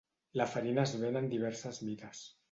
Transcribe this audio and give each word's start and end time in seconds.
La 0.39 0.45
farina 0.53 0.85
es 0.87 0.93
ven 1.01 1.19
en 1.19 1.27
diverses 1.33 1.81
mides. 1.91 2.23